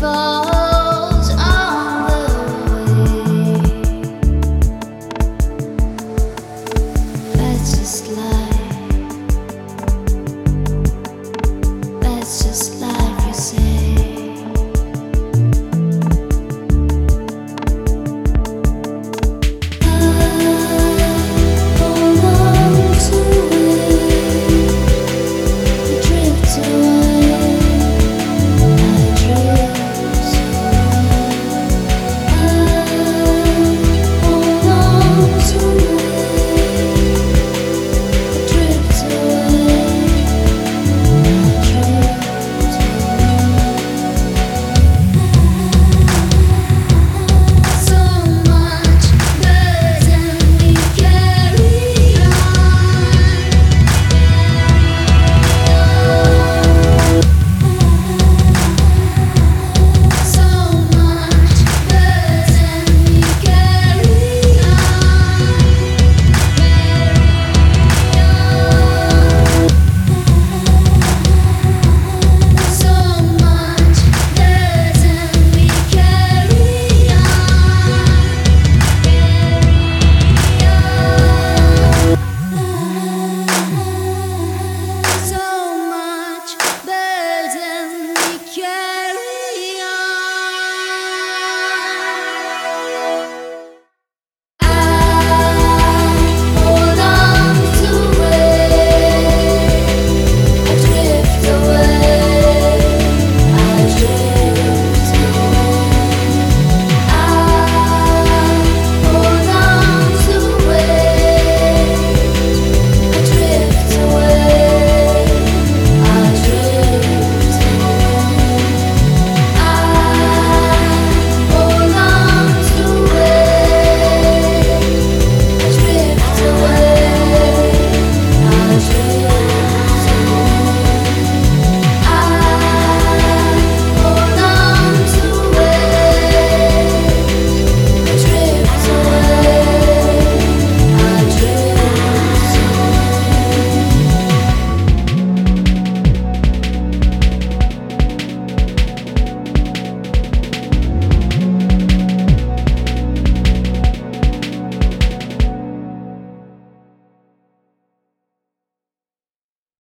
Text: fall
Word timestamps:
fall 0.00 0.59